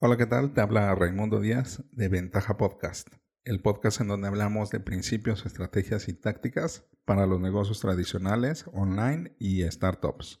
Hola, 0.00 0.16
¿qué 0.16 0.26
tal? 0.26 0.52
Te 0.52 0.60
habla 0.60 0.94
Raimundo 0.94 1.40
Díaz 1.40 1.82
de 1.90 2.08
Ventaja 2.08 2.56
Podcast, 2.56 3.08
el 3.42 3.60
podcast 3.60 4.00
en 4.00 4.06
donde 4.06 4.28
hablamos 4.28 4.70
de 4.70 4.78
principios, 4.78 5.44
estrategias 5.44 6.06
y 6.06 6.12
tácticas 6.12 6.84
para 7.04 7.26
los 7.26 7.40
negocios 7.40 7.80
tradicionales, 7.80 8.66
online 8.72 9.34
y 9.40 9.68
startups. 9.68 10.40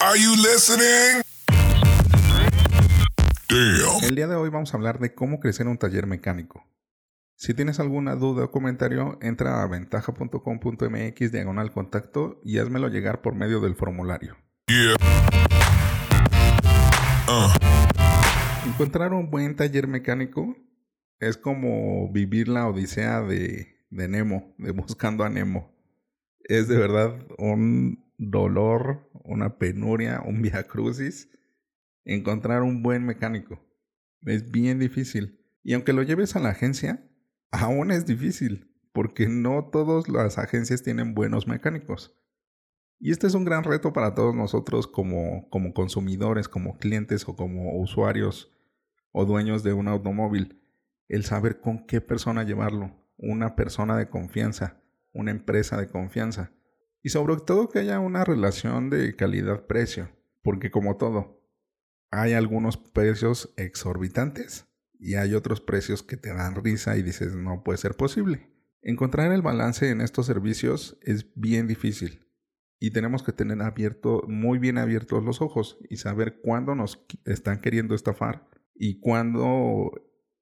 Are 0.00 0.20
you 0.20 0.34
listening? 0.34 1.22
El 4.02 4.16
día 4.16 4.26
de 4.26 4.34
hoy 4.34 4.50
vamos 4.50 4.74
a 4.74 4.78
hablar 4.78 4.98
de 4.98 5.14
cómo 5.14 5.38
crecer 5.38 5.68
un 5.68 5.78
taller 5.78 6.08
mecánico. 6.08 6.66
Si 7.36 7.54
tienes 7.54 7.78
alguna 7.78 8.16
duda 8.16 8.46
o 8.46 8.50
comentario, 8.50 9.20
entra 9.22 9.62
a 9.62 9.68
ventaja.com.mx 9.68 11.30
diagonal 11.30 11.70
contacto 11.70 12.40
y 12.42 12.58
házmelo 12.58 12.88
llegar 12.88 13.22
por 13.22 13.36
medio 13.36 13.60
del 13.60 13.76
formulario. 13.76 14.36
Uh. 17.32 17.48
Encontrar 18.66 19.14
un 19.14 19.30
buen 19.30 19.56
taller 19.56 19.88
mecánico 19.88 20.54
es 21.18 21.38
como 21.38 22.12
vivir 22.12 22.48
la 22.48 22.68
odisea 22.68 23.22
de, 23.22 23.86
de 23.88 24.08
Nemo, 24.08 24.54
de 24.58 24.72
buscando 24.72 25.24
a 25.24 25.30
Nemo. 25.30 25.74
Es 26.40 26.68
de 26.68 26.76
verdad 26.76 27.26
un 27.38 28.04
dolor, 28.18 29.08
una 29.24 29.56
penuria, 29.56 30.20
un 30.20 30.42
viacrucis 30.42 31.30
encontrar 32.04 32.62
un 32.62 32.82
buen 32.82 33.06
mecánico. 33.06 33.64
Es 34.26 34.50
bien 34.50 34.78
difícil. 34.78 35.40
Y 35.62 35.72
aunque 35.72 35.94
lo 35.94 36.02
lleves 36.02 36.36
a 36.36 36.40
la 36.40 36.50
agencia, 36.50 37.02
aún 37.50 37.92
es 37.92 38.04
difícil, 38.04 38.76
porque 38.92 39.26
no 39.28 39.70
todas 39.72 40.06
las 40.06 40.36
agencias 40.36 40.82
tienen 40.82 41.14
buenos 41.14 41.46
mecánicos. 41.46 42.14
Y 43.04 43.10
este 43.10 43.26
es 43.26 43.34
un 43.34 43.44
gran 43.44 43.64
reto 43.64 43.92
para 43.92 44.14
todos 44.14 44.32
nosotros 44.32 44.86
como, 44.86 45.48
como 45.50 45.74
consumidores, 45.74 46.46
como 46.46 46.78
clientes 46.78 47.28
o 47.28 47.34
como 47.34 47.76
usuarios 47.80 48.52
o 49.10 49.24
dueños 49.24 49.64
de 49.64 49.72
un 49.72 49.88
automóvil, 49.88 50.62
el 51.08 51.24
saber 51.24 51.60
con 51.60 51.84
qué 51.84 52.00
persona 52.00 52.44
llevarlo, 52.44 52.94
una 53.16 53.56
persona 53.56 53.96
de 53.96 54.08
confianza, 54.08 54.80
una 55.12 55.32
empresa 55.32 55.76
de 55.78 55.88
confianza. 55.88 56.52
Y 57.02 57.08
sobre 57.08 57.34
todo 57.38 57.68
que 57.68 57.80
haya 57.80 57.98
una 57.98 58.22
relación 58.22 58.88
de 58.88 59.16
calidad-precio, 59.16 60.08
porque 60.40 60.70
como 60.70 60.96
todo, 60.96 61.42
hay 62.12 62.34
algunos 62.34 62.76
precios 62.76 63.52
exorbitantes 63.56 64.68
y 65.00 65.16
hay 65.16 65.34
otros 65.34 65.60
precios 65.60 66.04
que 66.04 66.16
te 66.16 66.32
dan 66.32 66.54
risa 66.54 66.96
y 66.96 67.02
dices 67.02 67.34
no 67.34 67.64
puede 67.64 67.78
ser 67.78 67.96
posible. 67.96 68.48
Encontrar 68.80 69.32
el 69.32 69.42
balance 69.42 69.90
en 69.90 70.02
estos 70.02 70.26
servicios 70.26 70.96
es 71.02 71.26
bien 71.34 71.66
difícil 71.66 72.21
y 72.82 72.90
tenemos 72.90 73.22
que 73.22 73.30
tener 73.30 73.62
abierto, 73.62 74.24
muy 74.26 74.58
bien 74.58 74.76
abiertos 74.76 75.22
los 75.22 75.40
ojos 75.40 75.78
y 75.88 75.98
saber 75.98 76.40
cuándo 76.42 76.74
nos 76.74 77.06
están 77.24 77.60
queriendo 77.60 77.94
estafar 77.94 78.48
y 78.74 78.98
cuándo 78.98 79.92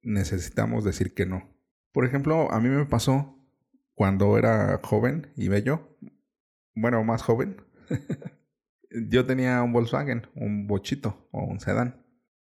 necesitamos 0.01 0.83
decir 0.83 1.13
que 1.13 1.27
no. 1.27 1.55
Por 1.93 2.07
ejemplo, 2.07 2.51
a 2.51 2.59
mí 2.59 2.71
me 2.71 2.87
pasó 2.87 3.39
cuando 3.93 4.39
era 4.39 4.81
joven 4.83 5.31
y 5.37 5.49
bello, 5.49 5.99
bueno, 6.75 7.05
más 7.05 7.21
joven, 7.21 7.61
yo 9.11 9.27
tenía 9.27 9.63
un 9.63 9.75
Volkswagen, 9.75 10.27
un 10.35 10.67
bochito 10.67 11.29
o 11.33 11.45
un 11.45 11.61
sedán. 11.61 12.07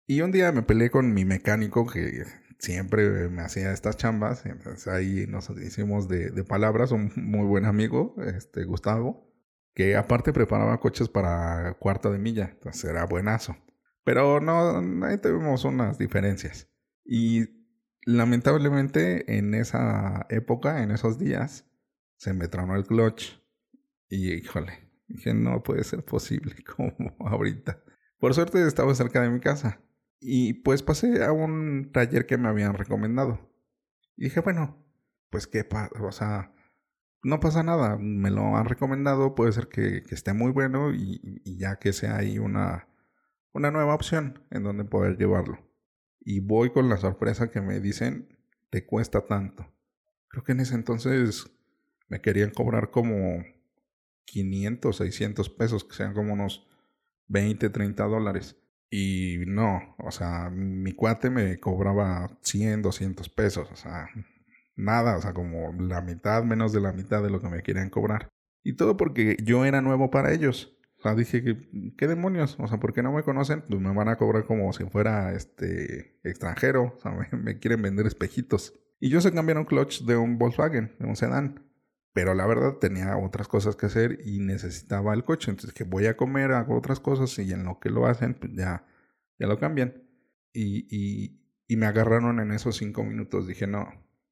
Y 0.07 0.21
un 0.21 0.33
día 0.33 0.53
me 0.53 0.61
peleé 0.61 0.91
con 0.91 1.15
mi 1.15 1.25
mecánico 1.25 1.87
que 1.87 2.25
siempre 2.59 3.31
me 3.31 3.41
hacía 3.41 3.73
estas 3.73 3.97
chambas. 3.97 4.45
Entonces 4.45 4.87
ahí 4.89 5.27
nos 5.27 5.49
hicimos 5.49 6.09
de, 6.09 6.45
palabras, 6.45 6.93
un 6.93 7.11
muy 7.17 7.47
buen 7.47 7.65
amigo, 7.65 8.17
este 8.19 8.65
Gustavo, 8.65 9.28
que 9.75 9.97
aparte 9.97 10.33
preparaba 10.33 10.81
coches 10.81 11.09
para 11.09 11.75
cuarto 11.75 12.13
de 12.13 12.19
milla. 12.19 12.51
Entonces 12.53 12.85
era 12.85 13.07
buenazo. 13.07 13.57
Pero 14.05 14.41
no, 14.41 15.07
ahí 15.07 15.19
tuvimos 15.19 15.65
unas 15.65 15.99
diferencias. 15.99 16.69
Y 17.05 17.47
lamentablemente 18.05 19.37
en 19.37 19.55
esa 19.55 20.27
época, 20.31 20.83
en 20.83 20.91
esos 20.91 21.19
días, 21.19 21.67
se 22.17 22.33
me 22.33 22.49
tronó 22.49 22.75
el 22.77 22.87
clutch. 22.87 23.39
Y 24.09 24.33
híjole, 24.33 24.89
Dije, 25.09 25.33
no 25.33 25.63
puede 25.63 25.85
ser 25.85 26.05
posible 26.05 26.55
como 26.77 27.17
ahorita. 27.21 27.83
Por 28.19 28.35
suerte 28.35 28.65
estaba 28.67 28.95
cerca 28.95 29.23
de 29.23 29.31
mi 29.31 29.41
casa. 29.41 29.81
Y 30.21 30.55
pues 30.55 30.83
pasé 30.83 31.25
a 31.25 31.33
un 31.33 31.91
taller 31.93 32.27
que 32.27 32.37
me 32.37 32.49
habían 32.49 32.75
recomendado. 32.75 33.51
Y 34.17 34.25
dije, 34.25 34.41
bueno, 34.41 34.85
pues 35.31 35.47
qué 35.47 35.65
pasa, 35.65 35.91
o 36.03 36.13
sea, 36.13 36.53
no 37.23 37.41
pasa 37.41 37.63
nada, 37.63 37.97
me 37.99 38.31
lo 38.31 38.57
han 38.57 38.67
recomendado, 38.67 39.35
puede 39.35 39.53
ser 39.53 39.69
que, 39.69 40.05
esté 40.11 40.33
muy 40.33 40.53
bueno 40.53 40.93
y, 40.93 41.21
ya 41.59 41.77
que 41.77 41.93
sea 41.93 42.17
ahí 42.17 42.39
una, 42.39 42.89
una 43.53 43.71
nueva 43.71 43.95
opción 43.95 44.45
en 44.51 44.63
donde 44.63 44.85
poder 44.85 45.17
llevarlo. 45.17 45.59
Y 46.21 46.41
voy 46.41 46.71
con 46.71 46.89
la 46.89 46.97
sorpresa 46.97 47.51
que 47.51 47.61
me 47.61 47.81
dicen, 47.81 48.37
te 48.71 48.85
cuesta 48.87 49.27
tanto. 49.27 49.67
Creo 50.29 50.45
que 50.45 50.53
en 50.53 50.61
ese 50.61 50.75
entonces 50.75 51.51
me 52.09 52.21
querían 52.21 52.51
cobrar 52.51 52.91
como 52.91 53.43
500, 54.27 54.97
600 54.97 55.51
pesos, 55.51 55.85
que 55.85 55.95
sean 55.95 56.15
como 56.15 56.35
unos 56.35 56.67
20, 57.29 57.71
30 57.71 58.05
dólares. 58.05 58.57
Y 58.91 59.39
no, 59.47 59.95
o 59.99 60.11
sea, 60.11 60.51
mi 60.51 60.93
cuate 60.93 61.31
me 61.31 61.59
cobraba 61.61 62.39
100, 62.43 62.83
200 62.83 63.29
pesos, 63.29 63.71
o 63.71 63.77
sea, 63.77 64.09
nada, 64.79 65.17
o 65.17 65.21
sea, 65.21 65.35
como 65.35 65.73
la 65.73 66.01
mitad, 66.01 66.45
menos 66.45 66.73
de 66.73 66.81
la 66.81 66.93
mitad 66.93 67.23
de 67.23 67.31
lo 67.31 67.41
que 67.41 67.49
me 67.49 67.63
querían 67.63 67.91
cobrar. 67.91 68.29
Y 68.63 68.75
todo 68.75 68.97
porque 68.97 69.37
yo 69.43 69.65
era 69.65 69.83
nuevo 69.83 70.11
para 70.11 70.33
ellos. 70.33 70.79
O 70.99 71.03
sea, 71.03 71.15
dije 71.15 71.43
¿qué 71.97 72.07
demonios? 72.09 72.57
O 72.59 72.67
sea, 72.67 72.81
¿por 72.81 72.93
qué 72.93 73.03
no 73.03 73.13
me 73.13 73.23
conocen? 73.23 73.63
Pues 73.69 73.81
me 73.81 73.93
van 73.93 74.09
a 74.09 74.17
cobrar 74.17 74.45
como 74.47 74.73
si 74.73 74.85
fuera 74.85 75.33
este 75.33 76.19
extranjero. 76.25 76.95
O 76.97 77.01
sea, 77.01 77.13
me, 77.13 77.29
me 77.39 77.59
quieren 77.59 77.83
vender 77.83 78.07
espejitos. 78.07 78.75
Y 79.01 79.11
yo 79.11 79.21
se 79.21 79.33
cambiaron 79.33 79.65
clutch 79.65 80.03
de 80.03 80.17
un 80.17 80.39
Volkswagen, 80.39 80.97
de 80.99 81.07
un 81.07 81.17
sedán. 81.17 81.65
Pero 82.13 82.35
la 82.35 82.47
verdad 82.47 82.79
tenía 82.79 83.17
otras 83.17 83.47
cosas 83.47 83.77
que 83.77 83.87
hacer 83.87 84.19
y 84.25 84.41
necesitaba 84.41 85.15
el 85.15 85.25
coche. 85.25 85.51
Entonces 85.51 85.73
que 85.73 85.85
voy 85.85 86.07
a 86.07 86.17
comer, 86.17 86.53
hago 86.53 86.77
otras 86.77 86.99
cosas 86.99 87.39
y 87.39 87.53
en 87.53 87.65
lo 87.65 87.79
que 87.79 87.91
lo 87.91 88.07
hacen, 88.07 88.35
pues 88.35 88.53
ya, 88.55 88.87
ya 89.39 89.47
lo 89.47 89.59
cambian. 89.59 90.03
Y, 90.53 90.87
y, 90.91 91.41
y 91.69 91.77
me 91.77 91.87
agarraron 91.87 92.41
en 92.41 92.51
esos 92.51 92.77
cinco 92.77 93.05
minutos. 93.05 93.47
Dije, 93.47 93.69
no, 93.69 93.89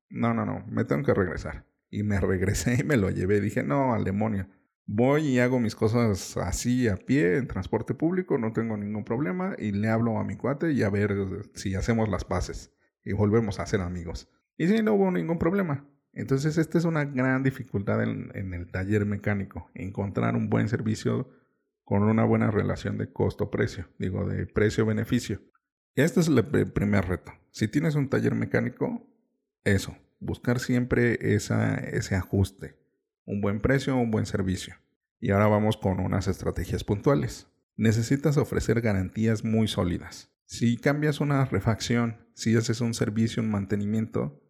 no, 0.09 0.35
no, 0.35 0.47
no, 0.47 0.65
me 0.69 0.85
tengo 0.85 1.03
que 1.03 1.15
regresar. 1.15 1.67
Y 1.91 2.03
me 2.03 2.21
regresé 2.21 2.79
y 2.81 2.85
me 2.85 2.97
lo 2.97 3.11
llevé. 3.11 3.41
Dije, 3.41 3.63
no, 3.63 3.95
al 3.95 4.05
demonio. 4.05 4.49
Voy 4.87 5.27
y 5.27 5.39
hago 5.41 5.59
mis 5.59 5.75
cosas 5.75 6.37
así 6.37 6.87
a 6.87 6.97
pie, 6.97 7.39
en 7.39 7.49
transporte 7.49 7.95
público, 7.95 8.39
no 8.39 8.53
tengo 8.53 8.77
ningún 8.77 9.05
problema. 9.05 9.55
Y 9.59 9.73
le 9.73 9.89
hablo 9.89 10.19
a 10.19 10.25
mi 10.25 10.37
cuate 10.37 10.73
y 10.73 10.83
a 10.83 10.91
ver 10.91 11.51
si 11.55 11.75
hacemos 11.75 12.09
las 12.09 12.25
paces. 12.25 12.73
Y 13.05 13.13
volvemos 13.13 13.61
a 13.61 13.67
ser 13.67 13.81
amigos. 13.81 14.29
Y 14.57 14.69
sí, 14.69 14.83
no 14.83 14.95
hubo 14.95 15.11
ningún 15.11 15.39
problema. 15.39 15.89
Entonces, 16.17 16.57
esta 16.57 16.79
es 16.79 16.87
una 16.87 17.05
gran 17.05 17.43
dificultad 17.43 18.03
en, 18.03 18.55
el 18.55 18.71
taller 18.71 19.05
mecánico, 19.05 19.71
encontrar 19.75 20.35
un 20.35 20.49
buen 20.49 20.69
servicio 20.69 21.29
con 21.85 22.03
una 22.03 22.25
buena 22.25 22.51
relación 22.51 22.97
de 22.97 23.13
costo-precio, 23.13 23.87
digo, 23.99 24.27
de 24.27 24.47
precio-beneficio. 24.47 25.43
Este 25.95 26.21
es 26.21 26.29
el 26.29 26.73
primer 26.73 27.07
reto. 27.07 27.33
Si 27.51 27.69
tienes 27.69 27.97
un 27.97 28.09
taller 28.09 28.35
mecánico, 28.35 29.07
eso, 29.67 29.97
buscar 30.21 30.61
siempre 30.61 31.35
esa, 31.35 31.75
ese 31.77 32.15
ajuste, 32.15 32.77
un 33.25 33.41
buen 33.41 33.61
precio, 33.61 33.97
un 33.97 34.11
buen 34.11 34.27
servicio. 34.27 34.77
Y 35.21 35.31
ahora 35.31 35.49
vamos 35.49 35.77
con 35.77 36.01
unas 36.01 36.29
estrategias 36.29 36.85
puntuales. 36.85 37.49
Necesitas 37.77 38.37
ofrecer 38.37 38.81
garantías 38.81 39.45
muy 39.45 39.69
sólidas. 39.69 40.31
Si 40.45 40.77
cambias 40.77 41.21
una 41.21 41.45
refacción, 41.45 42.29
si 42.35 42.57
haces 42.57 42.81
un 42.81 42.95
servicio, 42.95 43.43
un 43.43 43.51
mantenimiento, 43.51 44.41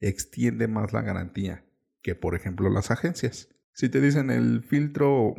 extiende 0.00 0.68
más 0.68 0.92
la 0.92 1.02
garantía 1.02 1.64
que, 2.02 2.14
por 2.14 2.34
ejemplo, 2.34 2.70
las 2.70 2.90
agencias. 2.90 3.48
Si 3.72 3.88
te 3.88 4.00
dicen 4.00 4.30
el 4.30 4.62
filtro, 4.62 5.34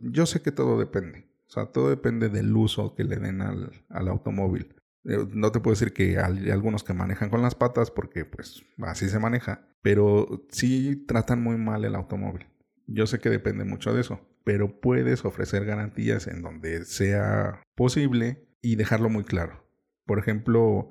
yo 0.00 0.26
sé 0.26 0.42
que 0.42 0.52
todo 0.52 0.78
depende. 0.78 1.28
O 1.48 1.52
sea, 1.52 1.66
todo 1.66 1.90
depende 1.90 2.28
del 2.28 2.54
uso 2.56 2.94
que 2.94 3.04
le 3.04 3.16
den 3.16 3.42
al, 3.42 3.72
al 3.88 4.08
automóvil. 4.08 4.76
Eh, 5.04 5.26
no 5.32 5.50
te 5.52 5.60
puedo 5.60 5.74
decir 5.74 5.92
que 5.92 6.18
hay 6.18 6.50
algunos 6.50 6.84
que 6.84 6.92
manejan 6.92 7.30
con 7.30 7.42
las 7.42 7.54
patas 7.54 7.90
porque 7.90 8.24
pues 8.24 8.62
así 8.82 9.08
se 9.08 9.18
maneja, 9.18 9.68
pero 9.82 10.46
sí 10.50 11.04
tratan 11.06 11.42
muy 11.42 11.56
mal 11.56 11.84
el 11.84 11.94
automóvil. 11.94 12.46
Yo 12.86 13.06
sé 13.06 13.18
que 13.18 13.30
depende 13.30 13.64
mucho 13.64 13.94
de 13.94 14.00
eso, 14.00 14.20
pero 14.44 14.80
puedes 14.80 15.24
ofrecer 15.24 15.64
garantías 15.64 16.26
en 16.26 16.42
donde 16.42 16.84
sea 16.84 17.62
posible 17.74 18.48
y 18.60 18.76
dejarlo 18.76 19.08
muy 19.08 19.24
claro. 19.24 19.64
Por 20.04 20.18
ejemplo, 20.18 20.88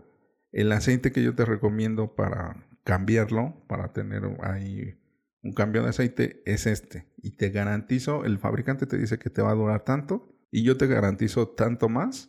el 0.52 0.72
aceite 0.72 1.12
que 1.12 1.24
yo 1.24 1.36
te 1.36 1.46
recomiendo 1.46 2.16
para 2.16 2.66
cambiarlo, 2.84 3.64
para 3.68 3.94
tener 3.94 4.24
ahí 4.42 4.96
un 5.44 5.54
cambio 5.54 5.84
de 5.84 5.90
aceite, 5.90 6.42
es 6.46 6.66
este. 6.66 7.06
Y 7.18 7.32
te 7.32 7.50
garantizo, 7.50 8.26
el 8.26 8.40
fabricante 8.40 8.86
te 8.86 8.98
dice 8.98 9.20
que 9.20 9.30
te 9.30 9.42
va 9.42 9.52
a 9.52 9.56
durar 9.56 9.84
tanto 9.84 10.36
y 10.52 10.64
yo 10.64 10.78
te 10.78 10.88
garantizo 10.88 11.50
tanto 11.50 11.90
más 11.90 12.29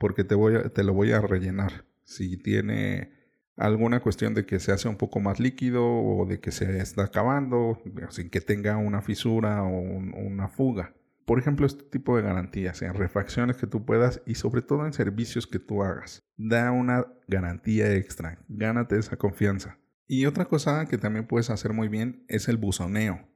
porque 0.00 0.24
te, 0.24 0.34
voy 0.34 0.56
a, 0.56 0.70
te 0.70 0.82
lo 0.82 0.94
voy 0.94 1.12
a 1.12 1.20
rellenar. 1.20 1.84
Si 2.04 2.38
tiene 2.38 3.12
alguna 3.54 4.00
cuestión 4.00 4.32
de 4.32 4.46
que 4.46 4.58
se 4.58 4.72
hace 4.72 4.88
un 4.88 4.96
poco 4.96 5.20
más 5.20 5.38
líquido 5.38 5.84
o 5.84 6.24
de 6.24 6.40
que 6.40 6.52
se 6.52 6.78
está 6.78 7.04
acabando, 7.04 7.78
sin 8.08 8.30
que 8.30 8.40
tenga 8.40 8.78
una 8.78 9.02
fisura 9.02 9.62
o 9.62 9.78
una 9.78 10.48
fuga. 10.48 10.94
por 11.26 11.38
ejemplo, 11.38 11.66
este 11.66 11.84
tipo 11.84 12.16
de 12.16 12.22
garantías 12.22 12.80
en 12.80 12.94
refacciones 12.94 13.56
que 13.58 13.66
tú 13.66 13.84
puedas 13.84 14.22
y 14.26 14.36
sobre 14.36 14.62
todo 14.62 14.86
en 14.86 14.94
servicios 14.94 15.46
que 15.46 15.58
tú 15.58 15.82
hagas. 15.84 16.22
Da 16.38 16.72
una 16.72 17.06
garantía 17.28 17.94
extra, 17.94 18.38
gánate 18.48 18.98
esa 18.98 19.16
confianza. 19.16 19.78
Y 20.08 20.24
otra 20.24 20.46
cosa 20.46 20.86
que 20.86 20.96
también 20.96 21.26
puedes 21.26 21.50
hacer 21.50 21.74
muy 21.74 21.88
bien 21.88 22.24
es 22.26 22.48
el 22.48 22.56
buzoneo 22.56 23.28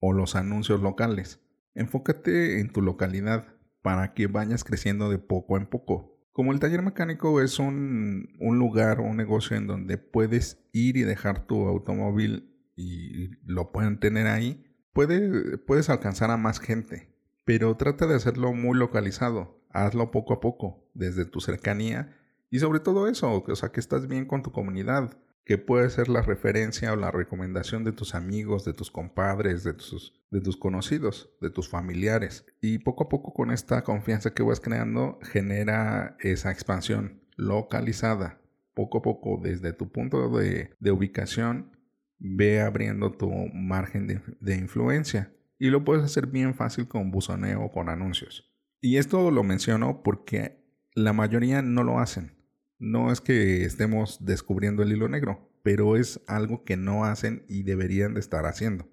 o 0.00 0.12
los 0.12 0.34
anuncios 0.34 0.82
locales. 0.82 1.40
Enfócate 1.74 2.58
en 2.58 2.70
tu 2.70 2.82
localidad 2.82 3.46
para 3.88 4.12
que 4.12 4.26
vayas 4.26 4.64
creciendo 4.64 5.08
de 5.08 5.16
poco 5.18 5.56
en 5.56 5.66
poco. 5.66 6.20
Como 6.32 6.52
el 6.52 6.60
taller 6.60 6.82
mecánico 6.82 7.40
es 7.40 7.58
un, 7.58 8.28
un 8.38 8.58
lugar 8.58 9.00
un 9.00 9.16
negocio 9.16 9.56
en 9.56 9.66
donde 9.66 9.96
puedes 9.96 10.62
ir 10.72 10.98
y 10.98 11.02
dejar 11.02 11.46
tu 11.46 11.66
automóvil 11.66 12.54
y 12.76 13.30
lo 13.44 13.72
pueden 13.72 13.98
tener 13.98 14.26
ahí, 14.26 14.62
puedes 14.92 15.88
alcanzar 15.88 16.30
a 16.30 16.36
más 16.36 16.60
gente 16.60 17.08
pero 17.48 17.74
trata 17.78 18.06
de 18.06 18.14
hacerlo 18.14 18.52
muy 18.52 18.76
localizado. 18.76 19.64
Hazlo 19.70 20.10
poco 20.10 20.34
a 20.34 20.40
poco, 20.40 20.86
desde 20.92 21.24
tu 21.24 21.40
cercanía 21.40 22.14
y 22.50 22.58
sobre 22.58 22.78
todo 22.78 23.08
eso, 23.08 23.42
o 23.42 23.56
sea, 23.56 23.70
que 23.70 23.80
estás 23.80 24.06
bien 24.06 24.26
con 24.26 24.42
tu 24.42 24.52
comunidad, 24.52 25.16
que 25.48 25.56
puede 25.56 25.88
ser 25.88 26.10
la 26.10 26.20
referencia 26.20 26.92
o 26.92 26.96
la 26.96 27.10
recomendación 27.10 27.82
de 27.82 27.92
tus 27.92 28.14
amigos, 28.14 28.66
de 28.66 28.74
tus 28.74 28.90
compadres, 28.90 29.64
de 29.64 29.72
tus, 29.72 30.12
de 30.30 30.42
tus 30.42 30.58
conocidos, 30.58 31.30
de 31.40 31.48
tus 31.48 31.70
familiares. 31.70 32.44
Y 32.60 32.80
poco 32.80 33.04
a 33.04 33.08
poco 33.08 33.32
con 33.32 33.50
esta 33.50 33.82
confianza 33.82 34.34
que 34.34 34.42
vas 34.42 34.60
creando, 34.60 35.18
genera 35.22 36.18
esa 36.20 36.52
expansión 36.52 37.22
localizada. 37.36 38.42
Poco 38.74 38.98
a 38.98 39.02
poco, 39.02 39.40
desde 39.42 39.72
tu 39.72 39.90
punto 39.90 40.28
de, 40.38 40.70
ubicación, 40.92 41.72
ve 42.18 42.60
abriendo 42.60 43.12
tu 43.12 43.30
margen 43.54 44.06
de 44.38 44.54
influencia 44.54 45.32
y 45.58 45.70
lo 45.70 45.82
puedes 45.82 46.04
hacer 46.04 46.26
bien 46.26 46.54
fácil 46.54 46.88
con 46.88 47.10
buzoneo 47.10 47.62
o 47.62 47.72
con 47.72 47.88
anuncios. 47.88 48.52
Y 48.82 48.98
esto 48.98 49.30
lo 49.30 49.42
menciono 49.44 50.02
porque 50.02 50.62
la 50.94 51.14
mayoría 51.14 51.62
no 51.62 51.84
lo 51.84 52.00
hacen. 52.00 52.37
No 52.78 53.12
es 53.12 53.20
que 53.20 53.64
estemos 53.64 54.24
descubriendo 54.24 54.82
el 54.82 54.92
hilo 54.92 55.08
negro, 55.08 55.50
pero 55.62 55.96
es 55.96 56.20
algo 56.26 56.64
que 56.64 56.76
no 56.76 57.04
hacen 57.04 57.44
y 57.48 57.62
deberían 57.62 58.14
de 58.14 58.20
estar 58.20 58.46
haciendo. 58.46 58.88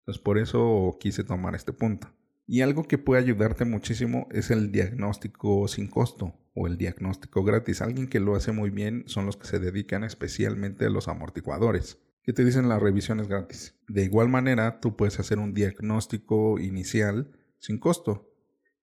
Entonces 0.00 0.22
por 0.22 0.38
eso 0.38 0.96
quise 1.00 1.24
tomar 1.24 1.54
este 1.54 1.72
punto. 1.72 2.08
Y 2.46 2.62
algo 2.62 2.88
que 2.88 2.98
puede 2.98 3.22
ayudarte 3.22 3.64
muchísimo 3.64 4.26
es 4.32 4.50
el 4.50 4.72
diagnóstico 4.72 5.68
sin 5.68 5.86
costo 5.86 6.34
o 6.54 6.66
el 6.66 6.76
diagnóstico 6.76 7.44
gratis. 7.44 7.80
Alguien 7.80 8.08
que 8.08 8.18
lo 8.18 8.34
hace 8.34 8.50
muy 8.50 8.70
bien 8.70 9.04
son 9.06 9.26
los 9.26 9.36
que 9.36 9.46
se 9.46 9.60
dedican 9.60 10.02
especialmente 10.02 10.86
a 10.86 10.90
los 10.90 11.06
amortiguadores 11.06 11.98
que 12.22 12.32
te 12.32 12.44
dicen 12.44 12.68
las 12.68 12.82
revisiones 12.82 13.28
gratis. 13.28 13.74
De 13.88 14.04
igual 14.04 14.28
manera, 14.28 14.80
tú 14.80 14.96
puedes 14.96 15.18
hacer 15.18 15.38
un 15.38 15.54
diagnóstico 15.54 16.58
inicial 16.58 17.30
sin 17.58 17.78
costo 17.78 18.32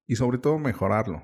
y 0.05 0.15
sobre 0.15 0.37
todo 0.37 0.59
mejorarlo. 0.59 1.23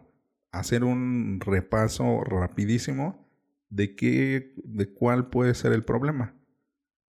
Hacer 0.54 0.86
un 0.86 1.42
repaso 1.42 2.22
rapidísimo 2.24 3.30
de 3.70 3.96
qué, 3.96 4.54
de 4.64 4.94
cuál 4.94 5.30
puede 5.30 5.56
ser 5.56 5.74
el 5.74 5.84
problema. 5.84 6.36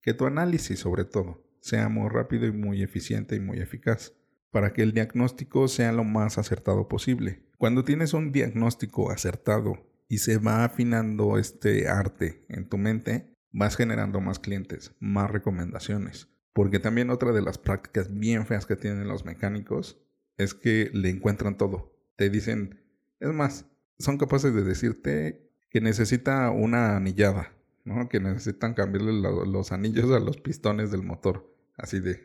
Que 0.02 0.14
tu 0.14 0.26
análisis, 0.26 0.80
sobre 0.80 1.04
todo, 1.04 1.44
sea 1.60 1.88
muy 1.88 2.08
rápido 2.08 2.46
y 2.46 2.52
muy 2.52 2.82
eficiente 2.82 3.36
y 3.36 3.40
muy 3.40 3.60
eficaz 3.60 4.14
para 4.50 4.72
que 4.72 4.82
el 4.82 4.92
diagnóstico 4.92 5.66
sea 5.66 5.92
lo 5.92 6.04
más 6.04 6.38
acertado 6.38 6.86
posible. 6.86 7.42
Cuando 7.58 7.84
tienes 7.84 8.14
un 8.14 8.30
diagnóstico 8.30 9.10
acertado 9.10 9.84
y 10.08 10.18
se 10.18 10.38
va 10.38 10.64
afinando 10.64 11.38
este 11.38 11.88
arte 11.88 12.46
en 12.48 12.68
tu 12.68 12.78
mente, 12.78 13.34
vas 13.50 13.76
generando 13.76 14.20
más 14.20 14.38
clientes, 14.38 14.94
más 15.00 15.30
recomendaciones. 15.30 16.28
Porque 16.52 16.78
también 16.78 17.10
otra 17.10 17.32
de 17.32 17.42
las 17.42 17.58
prácticas 17.58 18.14
bien 18.16 18.46
feas 18.46 18.64
que 18.64 18.76
tienen 18.76 19.08
los 19.08 19.24
mecánicos 19.24 20.00
es 20.38 20.54
que 20.54 20.88
le 20.94 21.10
encuentran 21.10 21.56
todo. 21.56 21.92
Te 22.16 22.30
dicen, 22.30 22.83
es 23.24 23.34
más, 23.34 23.66
son 23.98 24.18
capaces 24.18 24.54
de 24.54 24.62
decirte 24.62 25.50
que 25.70 25.80
necesita 25.80 26.50
una 26.50 26.96
anillada, 26.96 27.52
¿no? 27.84 28.08
Que 28.08 28.20
necesitan 28.20 28.74
cambiarle 28.74 29.12
los 29.12 29.72
anillos 29.72 30.10
a 30.10 30.20
los 30.20 30.36
pistones 30.36 30.90
del 30.90 31.02
motor. 31.02 31.50
Así 31.76 32.00
de, 32.00 32.22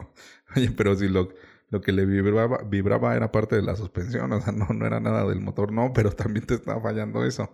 oye, 0.56 0.70
pero 0.76 0.94
si 0.94 1.08
lo, 1.08 1.30
lo 1.70 1.80
que 1.80 1.92
le 1.92 2.06
vibraba, 2.06 2.62
vibraba 2.62 3.16
era 3.16 3.32
parte 3.32 3.56
de 3.56 3.62
la 3.62 3.74
suspensión, 3.74 4.32
o 4.32 4.40
sea, 4.40 4.52
no, 4.52 4.66
no 4.66 4.86
era 4.86 5.00
nada 5.00 5.26
del 5.26 5.40
motor, 5.40 5.72
no, 5.72 5.92
pero 5.92 6.12
también 6.12 6.46
te 6.46 6.54
estaba 6.54 6.80
fallando 6.80 7.24
eso. 7.24 7.52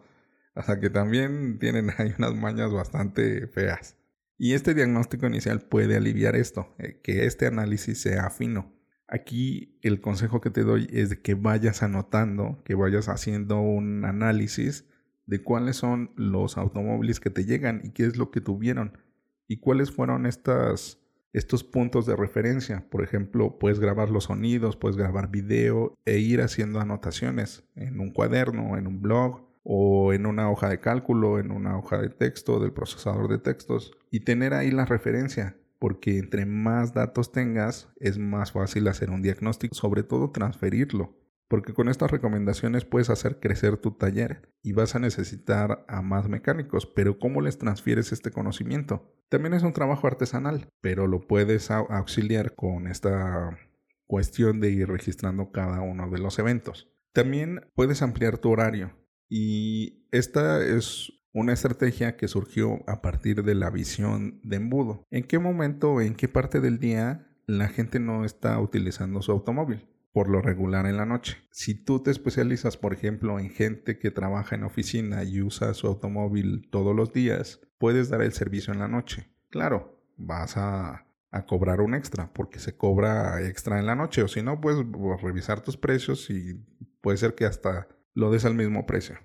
O 0.54 0.62
sea 0.62 0.80
que 0.80 0.90
también 0.90 1.58
tienen 1.58 1.90
ahí 1.98 2.12
unas 2.18 2.34
mañas 2.34 2.72
bastante 2.72 3.46
feas. 3.46 3.96
Y 4.36 4.54
este 4.54 4.74
diagnóstico 4.74 5.26
inicial 5.26 5.60
puede 5.60 5.96
aliviar 5.96 6.36
esto, 6.36 6.74
eh, 6.78 7.00
que 7.02 7.26
este 7.26 7.46
análisis 7.46 8.00
sea 8.00 8.28
fino. 8.30 8.72
Aquí 9.08 9.78
el 9.80 10.00
consejo 10.02 10.42
que 10.42 10.50
te 10.50 10.62
doy 10.62 10.86
es 10.92 11.08
de 11.08 11.22
que 11.22 11.34
vayas 11.34 11.82
anotando, 11.82 12.62
que 12.64 12.74
vayas 12.74 13.08
haciendo 13.08 13.58
un 13.58 14.04
análisis 14.04 14.86
de 15.24 15.42
cuáles 15.42 15.76
son 15.76 16.12
los 16.16 16.58
automóviles 16.58 17.18
que 17.18 17.30
te 17.30 17.44
llegan 17.44 17.80
y 17.84 17.90
qué 17.90 18.04
es 18.04 18.16
lo 18.16 18.30
que 18.30 18.42
tuvieron 18.42 18.98
y 19.46 19.58
cuáles 19.58 19.90
fueron 19.90 20.26
estas, 20.26 20.98
estos 21.32 21.64
puntos 21.64 22.04
de 22.04 22.16
referencia. 22.16 22.86
Por 22.90 23.02
ejemplo, 23.02 23.58
puedes 23.58 23.80
grabar 23.80 24.10
los 24.10 24.24
sonidos, 24.24 24.76
puedes 24.76 24.98
grabar 24.98 25.30
video 25.30 25.94
e 26.04 26.18
ir 26.18 26.42
haciendo 26.42 26.78
anotaciones 26.78 27.64
en 27.76 28.00
un 28.00 28.12
cuaderno, 28.12 28.76
en 28.76 28.86
un 28.86 29.00
blog 29.00 29.48
o 29.62 30.12
en 30.12 30.26
una 30.26 30.50
hoja 30.50 30.68
de 30.68 30.80
cálculo, 30.80 31.38
en 31.38 31.50
una 31.50 31.78
hoja 31.78 31.98
de 31.98 32.10
texto 32.10 32.60
del 32.60 32.72
procesador 32.72 33.28
de 33.28 33.38
textos 33.38 33.92
y 34.10 34.20
tener 34.20 34.52
ahí 34.52 34.70
la 34.70 34.84
referencia, 34.84 35.56
porque 35.78 36.18
entre 36.18 36.46
más 36.46 36.94
datos 36.94 37.32
tengas 37.32 37.88
es 37.96 38.18
más 38.18 38.52
fácil 38.52 38.88
hacer 38.88 39.10
un 39.10 39.22
diagnóstico, 39.22 39.74
sobre 39.74 40.02
todo 40.02 40.30
transferirlo, 40.30 41.16
porque 41.48 41.72
con 41.72 41.88
estas 41.88 42.10
recomendaciones 42.10 42.84
puedes 42.84 43.10
hacer 43.10 43.40
crecer 43.40 43.78
tu 43.78 43.92
taller 43.92 44.52
y 44.62 44.72
vas 44.72 44.94
a 44.94 44.98
necesitar 44.98 45.84
a 45.88 46.02
más 46.02 46.28
mecánicos, 46.28 46.86
pero 46.86 47.18
¿cómo 47.18 47.40
les 47.40 47.58
transfieres 47.58 48.12
este 48.12 48.30
conocimiento? 48.30 49.14
También 49.28 49.54
es 49.54 49.62
un 49.62 49.72
trabajo 49.72 50.06
artesanal, 50.06 50.68
pero 50.80 51.06
lo 51.06 51.26
puedes 51.26 51.70
auxiliar 51.70 52.54
con 52.54 52.86
esta 52.86 53.58
cuestión 54.06 54.60
de 54.60 54.70
ir 54.70 54.88
registrando 54.88 55.50
cada 55.50 55.80
uno 55.80 56.10
de 56.10 56.18
los 56.18 56.38
eventos. 56.38 56.90
También 57.12 57.70
puedes 57.74 58.02
ampliar 58.02 58.38
tu 58.38 58.50
horario. 58.50 58.96
Y 59.28 60.06
esta 60.10 60.64
es 60.64 61.12
una 61.32 61.52
estrategia 61.52 62.16
que 62.16 62.28
surgió 62.28 62.82
a 62.86 63.02
partir 63.02 63.42
de 63.42 63.54
la 63.54 63.70
visión 63.70 64.40
de 64.42 64.56
embudo. 64.56 65.06
¿En 65.10 65.24
qué 65.24 65.38
momento, 65.38 66.00
en 66.00 66.14
qué 66.14 66.28
parte 66.28 66.60
del 66.60 66.78
día 66.78 67.26
la 67.46 67.68
gente 67.68 68.00
no 68.00 68.24
está 68.24 68.58
utilizando 68.60 69.22
su 69.22 69.32
automóvil? 69.32 69.86
Por 70.12 70.30
lo 70.30 70.40
regular 70.40 70.86
en 70.86 70.96
la 70.96 71.06
noche. 71.06 71.36
Si 71.50 71.74
tú 71.74 72.02
te 72.02 72.10
especializas, 72.10 72.76
por 72.76 72.92
ejemplo, 72.92 73.38
en 73.38 73.50
gente 73.50 73.98
que 73.98 74.10
trabaja 74.10 74.56
en 74.56 74.64
oficina 74.64 75.22
y 75.22 75.42
usa 75.42 75.74
su 75.74 75.86
automóvil 75.86 76.68
todos 76.70 76.96
los 76.96 77.12
días, 77.12 77.60
puedes 77.78 78.08
dar 78.08 78.22
el 78.22 78.32
servicio 78.32 78.72
en 78.72 78.80
la 78.80 78.88
noche. 78.88 79.28
Claro, 79.50 80.02
vas 80.16 80.56
a, 80.56 81.04
cobrar 81.46 81.80
un 81.80 81.94
extra, 81.94 82.32
porque 82.32 82.58
se 82.58 82.76
cobra 82.76 83.40
extra 83.46 83.78
en 83.78 83.86
la 83.86 83.94
noche, 83.94 84.22
o 84.22 84.28
si 84.28 84.42
no, 84.42 84.60
puedes 84.60 84.84
revisar 85.22 85.60
tus 85.60 85.76
precios 85.76 86.30
y 86.30 86.54
puede 87.00 87.16
ser 87.16 87.34
que 87.34 87.44
hasta 87.44 87.86
lo 88.14 88.30
des 88.32 88.44
al 88.44 88.54
mismo 88.54 88.86
precio. 88.86 89.18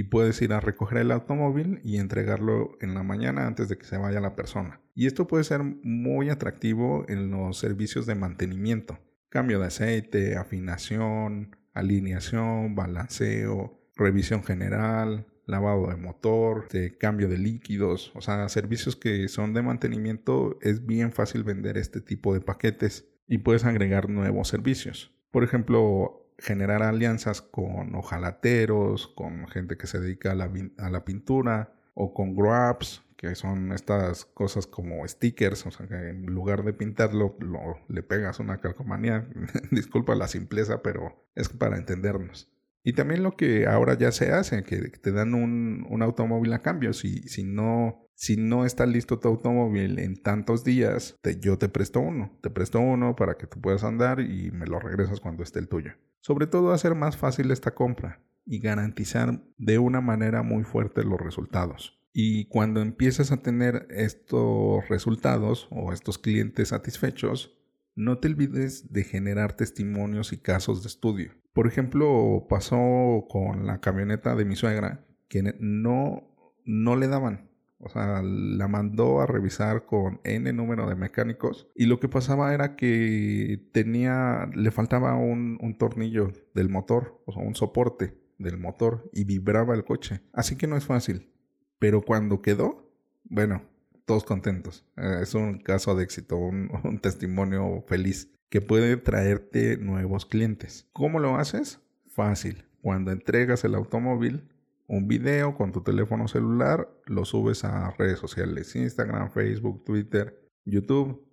Y 0.00 0.04
puedes 0.04 0.40
ir 0.40 0.54
a 0.54 0.60
recoger 0.60 0.96
el 0.96 1.12
automóvil 1.12 1.78
y 1.84 1.98
entregarlo 1.98 2.78
en 2.80 2.94
la 2.94 3.02
mañana 3.02 3.46
antes 3.46 3.68
de 3.68 3.76
que 3.76 3.84
se 3.84 3.98
vaya 3.98 4.18
la 4.18 4.34
persona. 4.34 4.80
Y 4.94 5.06
esto 5.06 5.26
puede 5.26 5.44
ser 5.44 5.62
muy 5.62 6.30
atractivo 6.30 7.04
en 7.06 7.30
los 7.30 7.58
servicios 7.58 8.06
de 8.06 8.14
mantenimiento. 8.14 8.98
Cambio 9.28 9.60
de 9.60 9.66
aceite, 9.66 10.38
afinación, 10.38 11.54
alineación, 11.74 12.74
balanceo, 12.74 13.78
revisión 13.94 14.42
general, 14.42 15.26
lavado 15.44 15.88
de 15.88 15.96
motor, 15.96 16.70
de 16.70 16.96
cambio 16.96 17.28
de 17.28 17.36
líquidos, 17.36 18.10
o 18.14 18.22
sea, 18.22 18.48
servicios 18.48 18.96
que 18.96 19.28
son 19.28 19.52
de 19.52 19.60
mantenimiento, 19.60 20.58
es 20.62 20.86
bien 20.86 21.12
fácil 21.12 21.44
vender 21.44 21.76
este 21.76 22.00
tipo 22.00 22.32
de 22.32 22.40
paquetes 22.40 23.06
y 23.28 23.36
puedes 23.36 23.66
agregar 23.66 24.08
nuevos 24.08 24.48
servicios. 24.48 25.14
Por 25.30 25.44
ejemplo, 25.44 26.19
generar 26.40 26.82
alianzas 26.82 27.42
con 27.42 27.94
ojalateros, 27.94 29.08
con 29.08 29.46
gente 29.48 29.76
que 29.76 29.86
se 29.86 30.00
dedica 30.00 30.32
a 30.32 30.34
la, 30.34 30.50
a 30.78 30.90
la 30.90 31.04
pintura 31.04 31.72
o 31.94 32.14
con 32.14 32.34
grabs, 32.34 33.02
que 33.16 33.34
son 33.34 33.72
estas 33.72 34.24
cosas 34.24 34.66
como 34.66 35.06
stickers, 35.06 35.66
o 35.66 35.70
sea 35.70 35.86
que 35.86 36.08
en 36.08 36.24
lugar 36.26 36.64
de 36.64 36.72
pintarlo 36.72 37.36
lo, 37.40 37.78
le 37.88 38.02
pegas 38.02 38.40
una 38.40 38.60
calcomanía. 38.60 39.28
Disculpa 39.70 40.14
la 40.14 40.26
simpleza, 40.26 40.82
pero 40.82 41.28
es 41.34 41.50
para 41.50 41.76
entendernos. 41.76 42.50
Y 42.82 42.94
también 42.94 43.22
lo 43.22 43.36
que 43.36 43.66
ahora 43.66 43.92
ya 43.94 44.10
se 44.10 44.32
hace, 44.32 44.62
que 44.62 44.78
te 44.88 45.12
dan 45.12 45.34
un, 45.34 45.86
un 45.90 46.02
automóvil 46.02 46.52
a 46.54 46.62
cambio. 46.62 46.94
Si, 46.94 47.28
si, 47.28 47.44
no, 47.44 48.08
si 48.20 48.36
no 48.36 48.66
está 48.66 48.84
listo 48.84 49.18
tu 49.18 49.28
automóvil 49.28 49.98
en 49.98 50.22
tantos 50.22 50.62
días, 50.62 51.16
te, 51.22 51.40
yo 51.40 51.56
te 51.56 51.70
presto 51.70 52.00
uno. 52.00 52.30
Te 52.42 52.50
presto 52.50 52.78
uno 52.78 53.16
para 53.16 53.38
que 53.38 53.46
tú 53.46 53.62
puedas 53.62 53.82
andar 53.82 54.20
y 54.20 54.50
me 54.50 54.66
lo 54.66 54.78
regresas 54.78 55.20
cuando 55.20 55.42
esté 55.42 55.58
el 55.58 55.70
tuyo. 55.70 55.92
Sobre 56.20 56.46
todo 56.46 56.72
hacer 56.72 56.94
más 56.94 57.16
fácil 57.16 57.50
esta 57.50 57.74
compra 57.74 58.22
y 58.44 58.60
garantizar 58.60 59.42
de 59.56 59.78
una 59.78 60.02
manera 60.02 60.42
muy 60.42 60.64
fuerte 60.64 61.02
los 61.02 61.18
resultados. 61.18 61.98
Y 62.12 62.44
cuando 62.48 62.82
empiezas 62.82 63.32
a 63.32 63.38
tener 63.38 63.86
estos 63.88 64.86
resultados 64.90 65.66
o 65.70 65.94
estos 65.94 66.18
clientes 66.18 66.68
satisfechos, 66.68 67.58
no 67.94 68.18
te 68.18 68.28
olvides 68.28 68.92
de 68.92 69.04
generar 69.04 69.54
testimonios 69.54 70.34
y 70.34 70.36
casos 70.36 70.82
de 70.82 70.88
estudio. 70.88 71.32
Por 71.54 71.66
ejemplo, 71.66 72.44
pasó 72.50 73.24
con 73.30 73.66
la 73.66 73.80
camioneta 73.80 74.34
de 74.34 74.44
mi 74.44 74.56
suegra 74.56 75.06
que 75.26 75.54
no, 75.58 76.36
no 76.66 76.96
le 76.96 77.08
daban. 77.08 77.49
O 77.82 77.88
sea, 77.88 78.22
la 78.22 78.68
mandó 78.68 79.20
a 79.20 79.26
revisar 79.26 79.86
con 79.86 80.20
N 80.24 80.52
número 80.52 80.86
de 80.88 80.94
mecánicos 80.94 81.68
y 81.74 81.86
lo 81.86 81.98
que 81.98 82.08
pasaba 82.08 82.52
era 82.52 82.76
que 82.76 83.68
tenía, 83.72 84.50
le 84.54 84.70
faltaba 84.70 85.16
un, 85.16 85.58
tornillo 85.78 86.30
del 86.54 86.68
motor, 86.68 87.22
o 87.24 87.32
sea, 87.32 87.42
un 87.42 87.54
soporte 87.54 88.18
del 88.38 88.58
motor 88.58 89.08
y 89.12 89.24
vibraba 89.24 89.74
el 89.74 89.84
coche. 89.84 90.20
Así 90.32 90.56
que 90.56 90.66
no 90.66 90.76
es 90.76 90.84
fácil. 90.84 91.32
Pero 91.78 92.02
cuando 92.02 92.42
quedó, 92.42 92.92
bueno, 93.24 93.62
todos 94.04 94.24
contentos. 94.24 94.84
Eh, 94.98 95.20
es 95.22 95.34
un 95.34 95.58
caso 95.58 95.94
de 95.94 96.04
éxito, 96.04 96.36
un 96.36 96.98
testimonio 97.02 97.82
feliz 97.88 98.30
que 98.50 98.60
puede 98.60 98.98
traerte 98.98 99.78
nuevos 99.78 100.26
clientes. 100.26 100.86
¿Cómo 100.92 101.18
lo 101.18 101.36
haces? 101.36 101.80
Fácil. 102.08 102.64
Cuando 102.82 103.12
entregas 103.12 103.64
el 103.64 103.74
automóvil, 103.74 104.48
un 104.90 105.06
video 105.06 105.54
con 105.54 105.70
tu 105.70 105.82
teléfono 105.82 106.26
celular, 106.26 106.90
lo 107.06 107.24
subes 107.24 107.62
a 107.62 107.90
redes 107.92 108.18
sociales, 108.18 108.74
Instagram, 108.74 109.30
Facebook, 109.30 109.84
Twitter, 109.84 110.50
YouTube, 110.64 111.24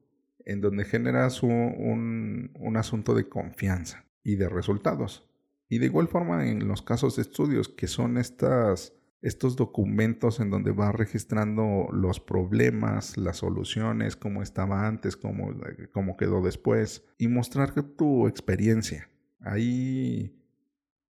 en 0.45 0.61
donde 0.61 0.85
generas 0.85 1.41
un, 1.41 2.51
un, 2.53 2.77
asunto 2.77 3.15
de 3.15 3.27
confianza 3.27 4.05
y 4.23 4.35
de 4.35 4.47
resultados. 4.47 5.27
Y 5.69 5.79
de 5.79 5.87
igual 5.87 6.07
forma 6.07 6.47
en 6.47 6.67
los 6.67 6.83
casos 6.83 7.15
de 7.15 7.23
estudios, 7.23 7.67
que 7.67 7.87
son 7.87 8.19
estas, 8.19 8.93
estos 9.23 9.55
documentos 9.55 10.39
en 10.39 10.51
donde 10.51 10.71
vas 10.71 10.93
registrando 10.93 11.87
los 11.91 12.19
problemas, 12.19 13.17
las 13.17 13.37
soluciones, 13.37 14.15
cómo 14.15 14.43
estaba 14.43 14.85
antes, 14.85 15.17
cómo, 15.17 15.49
cómo 15.93 16.15
quedó 16.15 16.43
después, 16.43 17.07
y 17.17 17.27
mostrar 17.27 17.73
tu 17.73 18.27
experiencia. 18.27 19.09
Ahí 19.39 20.37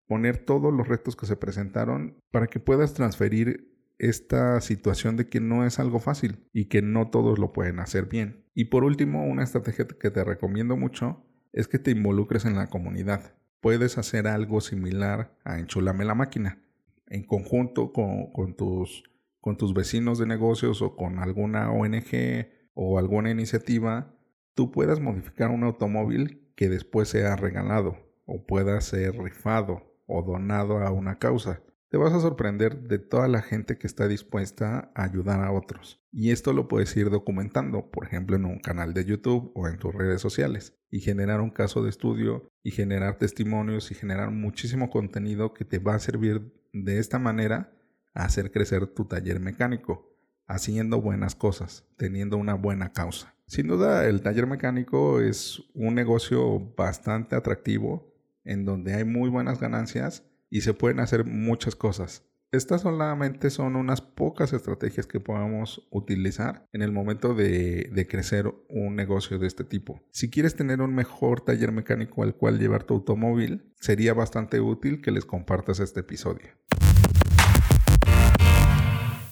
poner 0.07 0.37
todos 0.37 0.73
los 0.73 0.87
retos 0.87 1.15
que 1.15 1.25
se 1.25 1.35
presentaron 1.35 2.17
para 2.31 2.47
que 2.47 2.59
puedas 2.59 2.93
transferir 2.93 3.77
esta 3.99 4.61
situación 4.61 5.17
de 5.17 5.27
que 5.27 5.39
no 5.39 5.65
es 5.65 5.79
algo 5.79 5.99
fácil 5.99 6.47
y 6.53 6.65
que 6.65 6.81
no 6.81 7.09
todos 7.09 7.39
lo 7.39 7.51
pueden 7.51 7.79
hacer 7.79 8.05
bien. 8.05 8.45
Y 8.53 8.65
por 8.65 8.83
último, 8.83 9.25
una 9.25 9.43
estrategia 9.43 9.87
que 9.87 10.11
te 10.11 10.23
recomiendo 10.23 10.77
mucho 10.77 11.25
es 11.51 11.67
que 11.67 11.79
te 11.79 11.91
involucres 11.91 12.45
en 12.45 12.55
la 12.55 12.67
comunidad. 12.69 13.35
Puedes 13.59 13.97
hacer 13.97 14.27
algo 14.27 14.61
similar 14.61 15.35
a 15.43 15.59
Enchulame 15.59 16.05
la 16.05 16.15
máquina, 16.15 16.61
en 17.07 17.23
conjunto 17.23 17.91
con, 17.91 18.31
con, 18.31 18.55
tus, 18.55 19.03
con 19.41 19.57
tus 19.57 19.73
vecinos 19.73 20.19
de 20.19 20.27
negocios 20.27 20.81
o 20.81 20.95
con 20.95 21.19
alguna 21.19 21.71
ONG 21.71 22.47
o 22.73 22.99
alguna 22.99 23.31
iniciativa, 23.31 24.13
tú 24.53 24.71
puedas 24.71 24.99
modificar 24.99 25.49
un 25.49 25.63
automóvil 25.63 26.51
que 26.55 26.69
después 26.69 27.09
sea 27.09 27.35
regalado 27.35 27.97
o 28.25 28.45
pueda 28.45 28.79
ser 28.81 29.17
rifado 29.17 29.86
o 30.07 30.23
donado 30.23 30.79
a 30.79 30.91
una 30.91 31.19
causa. 31.19 31.61
Te 31.89 31.97
vas 31.97 32.13
a 32.13 32.19
sorprender 32.19 32.81
de 32.81 32.99
toda 32.99 33.29
la 33.29 33.41
gente 33.41 33.77
que 33.77 33.87
está 33.87 34.07
dispuesta 34.07 34.91
a 34.93 35.03
ayudar 35.03 35.41
a 35.41 35.51
otros. 35.51 36.01
Y 36.11 36.31
esto 36.31 36.51
lo 36.51 36.67
puedes 36.67 36.95
ir 36.97 37.09
documentando, 37.09 37.91
por 37.91 38.05
ejemplo, 38.05 38.35
en 38.35 38.43
un 38.43 38.59
canal 38.59 38.93
de 38.93 39.05
YouTube 39.05 39.51
o 39.55 39.67
en 39.67 39.77
tus 39.77 39.93
redes 39.93 40.19
sociales, 40.19 40.77
y 40.89 40.99
generar 40.99 41.39
un 41.39 41.49
caso 41.49 41.83
de 41.83 41.89
estudio, 41.89 42.49
y 42.61 42.71
generar 42.71 43.17
testimonios, 43.17 43.91
y 43.91 43.95
generar 43.95 44.31
muchísimo 44.31 44.89
contenido 44.89 45.53
que 45.53 45.63
te 45.63 45.79
va 45.79 45.95
a 45.95 45.99
servir 45.99 46.53
de 46.73 46.99
esta 46.99 47.19
manera 47.19 47.73
a 48.13 48.25
hacer 48.25 48.51
crecer 48.51 48.87
tu 48.87 49.05
taller 49.05 49.39
mecánico, 49.39 50.13
haciendo 50.45 51.01
buenas 51.01 51.35
cosas, 51.35 51.85
teniendo 51.97 52.35
una 52.35 52.55
buena 52.55 52.91
causa. 52.91 53.33
Sin 53.45 53.67
duda, 53.67 54.05
el 54.05 54.21
taller 54.21 54.45
mecánico 54.45 55.21
es 55.21 55.63
un 55.73 55.95
negocio 55.95 56.59
bastante 56.75 57.37
atractivo 57.37 58.16
en 58.47 58.65
donde 58.65 58.95
hay 58.95 59.03
muy 59.03 59.29
buenas 59.29 59.59
ganancias 59.59 60.23
y 60.49 60.61
se 60.61 60.73
pueden 60.73 60.99
hacer 60.99 61.25
muchas 61.25 61.75
cosas. 61.75 62.23
Estas 62.49 62.81
solamente 62.81 63.49
son 63.49 63.75
unas 63.75 63.99
pocas 63.99 64.53
estrategias 64.53 65.05
que 65.05 65.19
podemos 65.19 65.85
utilizar 65.91 66.65
en 66.71 66.81
el 66.81 66.93
momento 66.93 67.33
de, 67.33 67.89
de, 67.93 68.07
crecer 68.07 68.53
un 68.69 68.95
negocio 68.95 69.37
de 69.37 69.47
este 69.47 69.65
tipo. 69.65 70.01
Si 70.11 70.29
quieres 70.29 70.55
tener 70.55 70.81
un 70.81 70.95
mejor 70.95 71.41
taller 71.41 71.73
mecánico 71.73 72.23
al 72.23 72.35
cual 72.35 72.57
llevar 72.57 72.85
tu 72.85 72.93
automóvil, 72.93 73.73
sería 73.81 74.13
bastante 74.13 74.61
útil 74.61 75.01
que 75.01 75.11
les 75.11 75.25
compartas 75.25 75.81
este 75.81 75.99
episodio. 75.99 76.47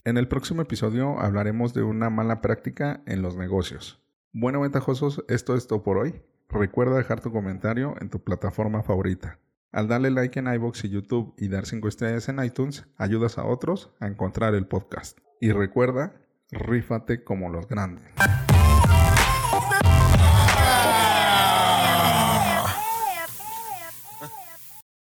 En 0.04 0.18
el 0.18 0.28
próximo 0.28 0.62
episodio 0.62 1.18
hablaremos 1.20 1.74
de 1.74 1.84
una 1.84 2.10
mala 2.10 2.42
práctica 2.42 3.02
en 3.08 3.22
los 3.22 3.38
negocios. 3.38 4.04
Bueno, 4.34 4.60
ventajosos, 4.60 5.24
esto 5.30 5.56
es 5.56 5.68
todo 5.68 5.82
por 5.84 5.98
hoy. 5.98 6.22
Recuerda 6.50 6.98
dejar 6.98 7.22
tu 7.22 7.32
comentario 7.32 7.96
en 8.00 8.10
tu 8.10 8.24
plataforma 8.24 8.84
favorita. 8.84 9.40
Al 9.72 9.88
darle 9.88 10.10
like 10.12 10.40
en 10.40 10.48
iBox 10.48 10.86
y 10.86 10.90
YouTube 10.90 11.34
y 11.38 11.50
dar 11.50 11.66
5 11.66 11.88
estrellas 11.88 12.30
en 12.30 12.42
iTunes, 12.42 12.86
ayudas 12.98 13.38
a 13.38 13.46
otros 13.46 13.94
a 14.00 14.08
encontrar 14.08 14.56
el 14.56 14.68
podcast. 14.68 15.18
Y 15.42 15.52
recuerda, 15.52 16.14
rífate 16.52 17.24
como 17.24 17.50
los 17.50 17.68
grandes. 17.68 18.06